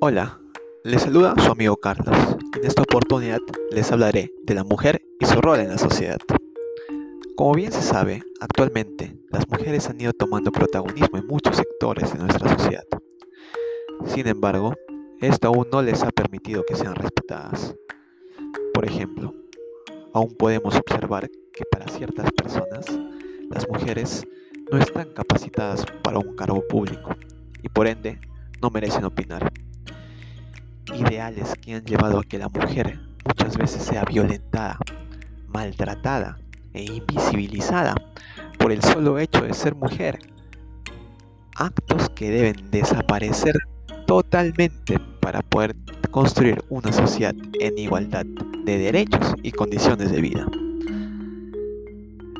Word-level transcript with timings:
Hola, 0.00 0.38
les 0.84 1.02
saluda 1.02 1.34
su 1.44 1.50
amigo 1.50 1.76
Carlos 1.76 2.16
en 2.56 2.64
esta 2.64 2.82
oportunidad 2.82 3.40
les 3.72 3.90
hablaré 3.90 4.32
de 4.44 4.54
la 4.54 4.62
mujer 4.62 5.02
y 5.18 5.26
su 5.26 5.40
rol 5.40 5.58
en 5.58 5.70
la 5.70 5.76
sociedad. 5.76 6.20
Como 7.34 7.54
bien 7.54 7.72
se 7.72 7.82
sabe, 7.82 8.22
actualmente 8.40 9.18
las 9.30 9.48
mujeres 9.48 9.88
han 9.88 10.00
ido 10.00 10.12
tomando 10.12 10.52
protagonismo 10.52 11.18
en 11.18 11.26
muchos 11.26 11.56
sectores 11.56 12.12
de 12.12 12.20
nuestra 12.20 12.56
sociedad. 12.56 12.84
Sin 14.06 14.28
embargo, 14.28 14.72
esto 15.20 15.48
aún 15.48 15.66
no 15.72 15.82
les 15.82 16.04
ha 16.04 16.12
permitido 16.12 16.64
que 16.64 16.76
sean 16.76 16.94
respetadas. 16.94 17.74
Por 18.72 18.84
ejemplo, 18.84 19.34
aún 20.14 20.32
podemos 20.36 20.76
observar 20.76 21.28
que 21.52 21.64
para 21.72 21.88
ciertas 21.88 22.30
personas 22.30 22.86
las 23.50 23.68
mujeres 23.68 24.24
no 24.70 24.78
están 24.78 25.12
capacitadas 25.12 25.84
para 26.04 26.18
un 26.20 26.36
cargo 26.36 26.64
público 26.68 27.16
y 27.64 27.68
por 27.68 27.88
ende 27.88 28.20
no 28.62 28.70
merecen 28.70 29.04
opinar 29.04 29.52
ideales 30.94 31.54
que 31.60 31.74
han 31.74 31.84
llevado 31.84 32.20
a 32.20 32.24
que 32.24 32.38
la 32.38 32.48
mujer 32.48 32.98
muchas 33.24 33.56
veces 33.56 33.82
sea 33.82 34.04
violentada, 34.04 34.78
maltratada 35.48 36.38
e 36.72 36.84
invisibilizada 36.84 37.94
por 38.58 38.72
el 38.72 38.82
solo 38.82 39.18
hecho 39.18 39.42
de 39.42 39.54
ser 39.54 39.74
mujer. 39.74 40.18
Actos 41.56 42.08
que 42.10 42.30
deben 42.30 42.70
desaparecer 42.70 43.56
totalmente 44.06 44.98
para 45.20 45.42
poder 45.42 45.74
construir 46.10 46.64
una 46.68 46.92
sociedad 46.92 47.34
en 47.60 47.78
igualdad 47.78 48.24
de 48.64 48.78
derechos 48.78 49.34
y 49.42 49.52
condiciones 49.52 50.10
de 50.10 50.20
vida. 50.20 50.46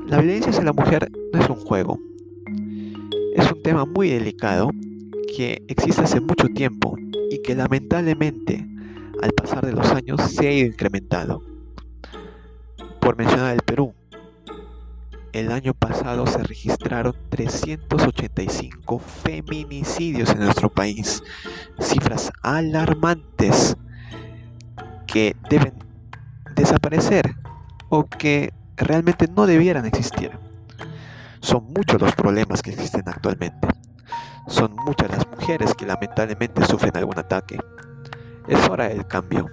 La 0.06 0.18
violencia 0.20 0.50
hacia 0.50 0.64
la 0.64 0.72
mujer 0.72 1.10
no 1.32 1.40
es 1.40 1.50
un 1.50 1.56
juego, 1.56 1.98
es 3.34 3.52
un 3.52 3.62
tema 3.62 3.84
muy 3.84 4.08
delicado 4.08 4.70
que 5.36 5.62
existe 5.68 6.02
hace 6.02 6.20
mucho 6.20 6.48
tiempo 6.48 6.96
y 7.30 7.42
que 7.42 7.54
lamentablemente 7.54 8.66
al 9.22 9.32
pasar 9.32 9.66
de 9.66 9.72
los 9.72 9.86
años 9.90 10.20
se 10.22 10.48
ha 10.48 10.52
ido. 10.52 11.42
Por 13.00 13.16
mencionar 13.16 13.54
el 13.54 13.62
Perú, 13.62 13.94
el 15.32 15.52
año 15.52 15.74
pasado 15.74 16.26
se 16.26 16.42
registraron 16.42 17.14
385 17.30 18.98
feminicidios 18.98 20.30
en 20.30 20.40
nuestro 20.40 20.68
país, 20.68 21.22
cifras 21.78 22.30
alarmantes 22.42 23.76
que 25.06 25.36
deben 25.48 25.74
desaparecer 26.54 27.34
o 27.88 28.04
que 28.04 28.52
realmente 28.76 29.26
no 29.28 29.46
debieran 29.46 29.86
existir. 29.86 30.30
Son 31.40 31.64
muchos 31.72 32.00
los 32.00 32.14
problemas 32.14 32.62
que 32.62 32.70
existen 32.70 33.04
actualmente. 33.06 33.68
Son 34.48 34.74
muchas 34.86 35.10
las 35.10 35.28
mujeres 35.28 35.74
que 35.74 35.84
lamentablemente 35.84 36.64
sufren 36.64 36.96
algún 36.96 37.18
ataque. 37.18 37.58
Es 38.48 38.68
hora 38.68 38.88
del 38.88 39.06
cambio. 39.06 39.46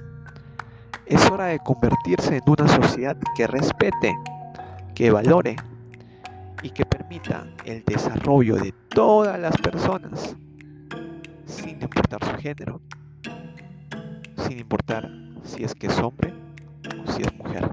Es 1.05 1.29
hora 1.29 1.45
de 1.47 1.59
convertirse 1.59 2.37
en 2.37 2.43
una 2.47 2.67
sociedad 2.67 3.17
que 3.35 3.45
respete, 3.45 4.15
que 4.95 5.11
valore 5.11 5.57
y 6.63 6.69
que 6.69 6.85
permita 6.85 7.45
el 7.65 7.83
desarrollo 7.83 8.55
de 8.55 8.73
todas 8.89 9.37
las 9.37 9.55
personas, 9.57 10.35
sin 11.45 11.81
importar 11.81 12.23
su 12.23 12.37
género, 12.37 12.81
sin 14.47 14.59
importar 14.59 15.11
si 15.43 15.63
es 15.63 15.75
que 15.75 15.87
es 15.87 15.99
hombre 15.99 16.33
o 17.05 17.11
si 17.11 17.21
es 17.21 17.35
mujer. 17.35 17.69